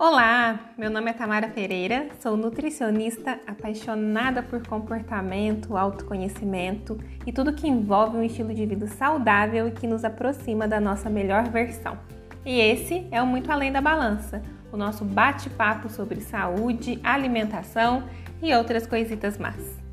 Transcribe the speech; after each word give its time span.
Olá, 0.00 0.60
meu 0.78 0.88
nome 0.88 1.10
é 1.10 1.12
Tamara 1.12 1.48
Pereira, 1.48 2.06
sou 2.20 2.36
nutricionista 2.36 3.40
apaixonada 3.44 4.44
por 4.44 4.64
comportamento, 4.64 5.76
autoconhecimento 5.76 6.96
e 7.26 7.32
tudo 7.32 7.52
que 7.52 7.66
envolve 7.66 8.16
um 8.16 8.22
estilo 8.22 8.54
de 8.54 8.64
vida 8.64 8.86
saudável 8.86 9.66
e 9.66 9.72
que 9.72 9.88
nos 9.88 10.04
aproxima 10.04 10.68
da 10.68 10.78
nossa 10.78 11.10
melhor 11.10 11.48
versão. 11.48 11.98
E 12.46 12.60
esse 12.60 13.08
é 13.10 13.20
o 13.20 13.26
Muito 13.26 13.50
Além 13.50 13.72
da 13.72 13.80
Balança, 13.80 14.40
o 14.70 14.76
nosso 14.76 15.04
bate-papo 15.04 15.88
sobre 15.88 16.20
saúde, 16.20 17.00
alimentação 17.02 18.04
e 18.40 18.54
outras 18.54 18.86
coisitas 18.86 19.36
más. 19.36 19.87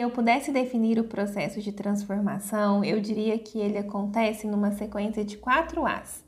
Eu 0.00 0.10
pudesse 0.10 0.50
definir 0.50 0.98
o 0.98 1.04
processo 1.04 1.60
de 1.60 1.72
transformação, 1.72 2.82
eu 2.82 3.00
diria 3.00 3.38
que 3.38 3.58
ele 3.58 3.78
acontece 3.78 4.46
numa 4.46 4.72
sequência 4.72 5.24
de 5.24 5.36
quatro 5.36 5.86
As: 5.86 6.24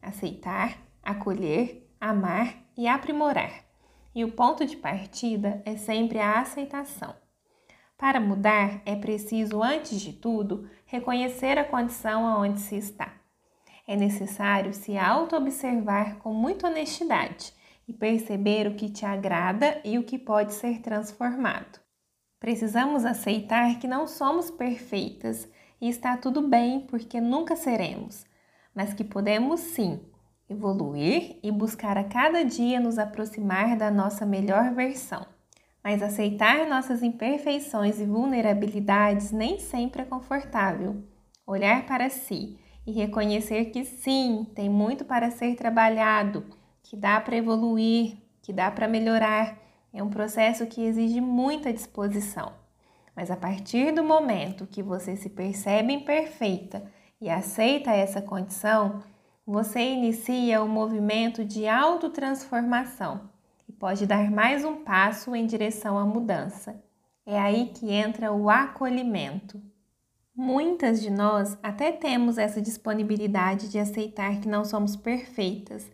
aceitar, 0.00 0.78
acolher, 1.02 1.88
amar 2.00 2.54
e 2.76 2.86
aprimorar. 2.86 3.64
E 4.14 4.24
o 4.24 4.32
ponto 4.32 4.64
de 4.64 4.76
partida 4.76 5.60
é 5.64 5.76
sempre 5.76 6.18
a 6.18 6.40
aceitação. 6.40 7.14
Para 7.98 8.20
mudar, 8.20 8.82
é 8.84 8.94
preciso, 8.94 9.62
antes 9.62 10.00
de 10.00 10.12
tudo, 10.12 10.68
reconhecer 10.84 11.58
a 11.58 11.64
condição 11.64 12.26
aonde 12.26 12.60
se 12.60 12.76
está. 12.76 13.14
É 13.86 13.96
necessário 13.96 14.72
se 14.74 14.96
auto-observar 14.98 16.18
com 16.18 16.32
muita 16.34 16.68
honestidade 16.68 17.52
e 17.88 17.92
perceber 17.92 18.66
o 18.66 18.74
que 18.74 18.90
te 18.90 19.06
agrada 19.06 19.80
e 19.84 19.98
o 19.98 20.02
que 20.02 20.18
pode 20.18 20.52
ser 20.54 20.80
transformado. 20.80 21.85
Precisamos 22.38 23.04
aceitar 23.04 23.78
que 23.78 23.88
não 23.88 24.06
somos 24.06 24.50
perfeitas 24.50 25.48
e 25.80 25.88
está 25.88 26.16
tudo 26.16 26.42
bem 26.42 26.80
porque 26.80 27.20
nunca 27.20 27.56
seremos, 27.56 28.24
mas 28.74 28.92
que 28.92 29.02
podemos 29.02 29.60
sim 29.60 30.00
evoluir 30.48 31.38
e 31.42 31.50
buscar 31.50 31.96
a 31.96 32.04
cada 32.04 32.44
dia 32.44 32.78
nos 32.78 32.98
aproximar 32.98 33.76
da 33.76 33.90
nossa 33.90 34.24
melhor 34.24 34.72
versão. 34.74 35.26
Mas 35.82 36.02
aceitar 36.02 36.68
nossas 36.68 37.02
imperfeições 37.02 38.00
e 38.00 38.04
vulnerabilidades 38.04 39.30
nem 39.30 39.58
sempre 39.58 40.02
é 40.02 40.04
confortável. 40.04 41.02
Olhar 41.46 41.86
para 41.86 42.10
si 42.10 42.58
e 42.86 42.92
reconhecer 42.92 43.66
que 43.66 43.84
sim, 43.84 44.46
tem 44.54 44.68
muito 44.68 45.04
para 45.04 45.30
ser 45.30 45.56
trabalhado, 45.56 46.44
que 46.82 46.96
dá 46.96 47.20
para 47.20 47.36
evoluir, 47.36 48.16
que 48.42 48.52
dá 48.52 48.70
para 48.70 48.86
melhorar 48.86 49.65
é 49.92 50.02
um 50.02 50.10
processo 50.10 50.66
que 50.66 50.82
exige 50.82 51.20
muita 51.20 51.72
disposição. 51.72 52.52
Mas 53.14 53.30
a 53.30 53.36
partir 53.36 53.92
do 53.92 54.04
momento 54.04 54.66
que 54.66 54.82
você 54.82 55.16
se 55.16 55.30
percebe 55.30 55.92
imperfeita 55.92 56.84
e 57.18 57.30
aceita 57.30 57.90
essa 57.90 58.20
condição, 58.20 59.02
você 59.46 59.80
inicia 59.80 60.62
o 60.62 60.68
movimento 60.68 61.44
de 61.44 61.66
autotransformação 61.66 63.30
e 63.66 63.72
pode 63.72 64.06
dar 64.06 64.30
mais 64.30 64.64
um 64.64 64.84
passo 64.84 65.34
em 65.34 65.46
direção 65.46 65.96
à 65.96 66.04
mudança. 66.04 66.84
É 67.24 67.38
aí 67.38 67.70
que 67.74 67.90
entra 67.90 68.32
o 68.32 68.50
acolhimento. 68.50 69.62
Muitas 70.34 71.00
de 71.00 71.10
nós 71.10 71.56
até 71.62 71.90
temos 71.90 72.36
essa 72.36 72.60
disponibilidade 72.60 73.70
de 73.70 73.78
aceitar 73.78 74.40
que 74.40 74.48
não 74.48 74.62
somos 74.62 74.94
perfeitas, 74.94 75.90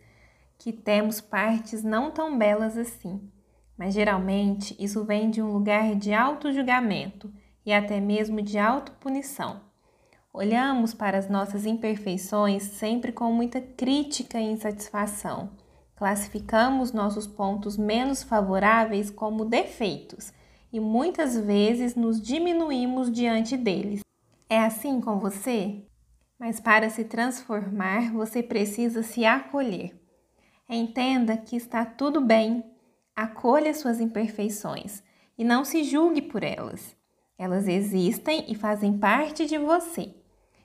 que 0.57 0.73
temos 0.73 1.21
partes 1.21 1.83
não 1.83 2.11
tão 2.11 2.37
belas 2.37 2.77
assim 2.77 3.31
mas 3.77 3.93
geralmente 3.93 4.75
isso 4.79 5.03
vem 5.03 5.29
de 5.29 5.41
um 5.41 5.51
lugar 5.51 5.95
de 5.95 6.13
auto-julgamento 6.13 7.31
e 7.65 7.73
até 7.73 7.99
mesmo 7.99 8.41
de 8.41 8.57
auto-punição. 8.57 9.61
Olhamos 10.31 10.93
para 10.93 11.17
as 11.17 11.29
nossas 11.29 11.65
imperfeições 11.65 12.63
sempre 12.63 13.11
com 13.11 13.31
muita 13.31 13.61
crítica 13.61 14.39
e 14.39 14.51
insatisfação. 14.51 15.51
Classificamos 15.95 16.91
nossos 16.91 17.27
pontos 17.27 17.77
menos 17.77 18.23
favoráveis 18.23 19.11
como 19.11 19.45
defeitos 19.45 20.33
e 20.71 20.79
muitas 20.79 21.37
vezes 21.37 21.95
nos 21.95 22.19
diminuímos 22.19 23.11
diante 23.11 23.55
deles. 23.55 24.01
É 24.49 24.59
assim 24.59 24.99
com 24.99 25.19
você? 25.19 25.85
Mas 26.39 26.59
para 26.59 26.89
se 26.89 27.05
transformar, 27.05 28.11
você 28.11 28.41
precisa 28.41 29.03
se 29.03 29.23
acolher. 29.23 29.95
Entenda 30.67 31.37
que 31.37 31.55
está 31.55 31.85
tudo 31.85 32.19
bem 32.19 32.63
Acolha 33.15 33.73
suas 33.73 34.01
imperfeições 34.01 35.03
e 35.37 35.43
não 35.43 35.63
se 35.63 35.83
julgue 35.83 36.21
por 36.21 36.43
elas. 36.43 36.95
Elas 37.37 37.67
existem 37.67 38.45
e 38.47 38.55
fazem 38.55 38.97
parte 38.97 39.45
de 39.45 39.57
você. 39.57 40.15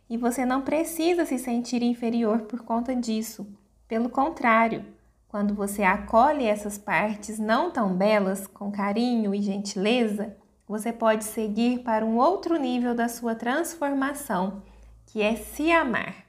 E 0.09 0.17
você 0.17 0.47
não 0.47 0.63
precisa 0.63 1.27
se 1.27 1.39
sentir 1.39 1.83
inferior 1.83 2.43
por 2.43 2.63
conta 2.63 2.97
disso. 2.97 3.47
Pelo 3.87 4.09
contrário, 4.09 4.85
quando 5.29 5.55
você 5.55 5.83
acolhe 5.83 6.47
essas 6.47 6.79
partes 6.79 7.39
não 7.39 7.71
tão 7.71 7.95
belas 7.95 8.47
com 8.47 8.73
carinho 8.73 9.35
e 9.35 9.43
gentileza, 9.43 10.35
você 10.67 10.91
pode 10.91 11.25
seguir 11.25 11.81
para 11.81 12.05
um 12.05 12.17
outro 12.17 12.57
nível 12.57 12.95
da 12.95 13.09
sua 13.09 13.35
transformação, 13.35 14.63
que 15.05 15.21
é 15.21 15.37
se 15.37 15.71
amar. 15.71 16.25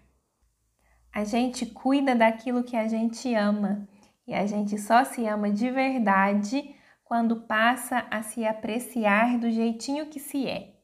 A 1.14 1.24
gente 1.24 1.66
cuida 1.66 2.14
daquilo 2.14 2.64
que 2.64 2.76
a 2.76 2.88
gente 2.88 3.34
ama 3.34 3.88
e 4.30 4.34
a 4.34 4.46
gente 4.46 4.78
só 4.78 5.04
se 5.04 5.26
ama 5.26 5.50
de 5.50 5.72
verdade 5.72 6.76
quando 7.04 7.42
passa 7.42 8.06
a 8.12 8.22
se 8.22 8.46
apreciar 8.46 9.40
do 9.40 9.50
jeitinho 9.50 10.06
que 10.06 10.20
se 10.20 10.48
é. 10.48 10.76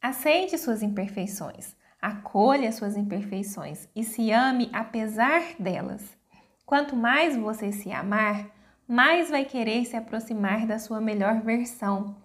Aceite 0.00 0.56
suas 0.56 0.82
imperfeições, 0.82 1.76
acolha 2.00 2.72
suas 2.72 2.96
imperfeições 2.96 3.86
e 3.94 4.02
se 4.02 4.32
ame 4.32 4.70
apesar 4.72 5.42
delas. 5.58 6.16
Quanto 6.64 6.96
mais 6.96 7.36
você 7.36 7.70
se 7.70 7.92
amar, 7.92 8.46
mais 8.88 9.28
vai 9.28 9.44
querer 9.44 9.84
se 9.84 9.94
aproximar 9.94 10.66
da 10.66 10.78
sua 10.78 11.00
melhor 11.00 11.42
versão. 11.42 12.16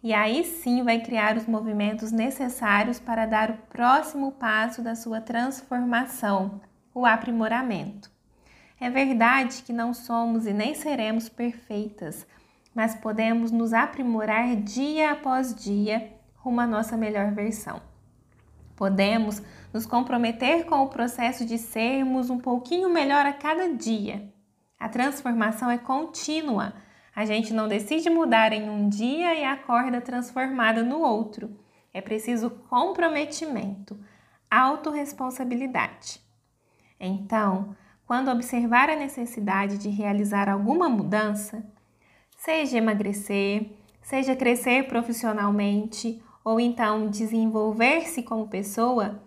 E 0.00 0.14
aí 0.14 0.44
sim 0.44 0.84
vai 0.84 1.00
criar 1.00 1.36
os 1.36 1.46
movimentos 1.46 2.12
necessários 2.12 3.00
para 3.00 3.26
dar 3.26 3.50
o 3.50 3.58
próximo 3.68 4.30
passo 4.32 4.80
da 4.80 4.94
sua 4.94 5.20
transformação, 5.20 6.60
o 6.94 7.04
aprimoramento. 7.04 8.19
É 8.80 8.88
verdade 8.88 9.62
que 9.62 9.74
não 9.74 9.92
somos 9.92 10.46
e 10.46 10.54
nem 10.54 10.74
seremos 10.74 11.28
perfeitas, 11.28 12.26
mas 12.74 12.94
podemos 12.94 13.50
nos 13.50 13.74
aprimorar 13.74 14.56
dia 14.56 15.12
após 15.12 15.54
dia 15.54 16.18
rumo 16.36 16.62
à 16.62 16.66
nossa 16.66 16.96
melhor 16.96 17.30
versão. 17.32 17.82
Podemos 18.74 19.42
nos 19.74 19.84
comprometer 19.84 20.64
com 20.64 20.76
o 20.76 20.88
processo 20.88 21.44
de 21.44 21.58
sermos 21.58 22.30
um 22.30 22.38
pouquinho 22.38 22.88
melhor 22.88 23.26
a 23.26 23.32
cada 23.34 23.74
dia. 23.74 24.32
A 24.78 24.88
transformação 24.88 25.70
é 25.70 25.76
contínua. 25.76 26.72
A 27.14 27.26
gente 27.26 27.52
não 27.52 27.68
decide 27.68 28.08
mudar 28.08 28.54
em 28.54 28.70
um 28.70 28.88
dia 28.88 29.34
e 29.34 29.44
acorda 29.44 30.00
transformada 30.00 30.82
no 30.82 31.00
outro. 31.00 31.54
É 31.92 32.00
preciso 32.00 32.48
comprometimento, 32.70 34.00
autorresponsabilidade. 34.50 36.22
Então, 36.98 37.76
quando 38.10 38.28
observar 38.28 38.90
a 38.90 38.96
necessidade 38.96 39.78
de 39.78 39.88
realizar 39.88 40.48
alguma 40.48 40.88
mudança, 40.88 41.64
seja 42.36 42.76
emagrecer, 42.76 43.70
seja 44.02 44.34
crescer 44.34 44.88
profissionalmente 44.88 46.20
ou 46.44 46.58
então 46.58 47.08
desenvolver-se 47.08 48.24
como 48.24 48.48
pessoa, 48.48 49.22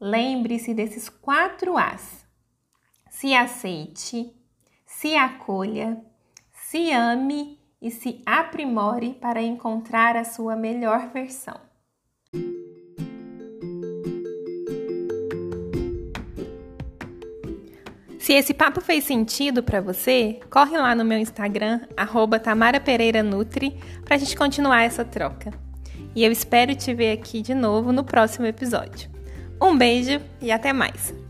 lembre-se 0.00 0.72
desses 0.72 1.08
quatro 1.08 1.76
As: 1.76 2.24
se 3.10 3.34
aceite, 3.34 4.32
se 4.86 5.16
acolha, 5.16 6.00
se 6.52 6.92
ame 6.92 7.58
e 7.82 7.90
se 7.90 8.22
aprimore 8.24 9.14
para 9.14 9.42
encontrar 9.42 10.16
a 10.16 10.22
sua 10.22 10.54
melhor 10.54 11.08
versão. 11.08 11.67
Se 18.18 18.32
esse 18.32 18.52
papo 18.52 18.80
fez 18.80 19.04
sentido 19.04 19.62
para 19.62 19.80
você, 19.80 20.40
corre 20.50 20.76
lá 20.76 20.94
no 20.94 21.04
meu 21.04 21.18
Instagram, 21.18 21.80
arroba 21.96 22.40
Tamara 22.40 22.80
para 24.04 24.16
a 24.16 24.18
gente 24.18 24.36
continuar 24.36 24.82
essa 24.82 25.04
troca. 25.04 25.52
E 26.14 26.24
eu 26.24 26.32
espero 26.32 26.74
te 26.74 26.92
ver 26.92 27.12
aqui 27.12 27.40
de 27.40 27.54
novo 27.54 27.92
no 27.92 28.02
próximo 28.02 28.46
episódio. 28.46 29.08
Um 29.62 29.76
beijo 29.76 30.20
e 30.40 30.50
até 30.50 30.72
mais! 30.72 31.27